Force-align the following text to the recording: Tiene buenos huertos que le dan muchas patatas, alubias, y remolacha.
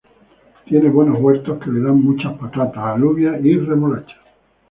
Tiene 0.65 0.89
buenos 0.89 1.19
huertos 1.21 1.63
que 1.63 1.69
le 1.69 1.81
dan 1.81 2.03
muchas 2.03 2.35
patatas, 2.39 2.83
alubias, 2.83 3.35
y 3.45 3.55
remolacha. 3.59 4.15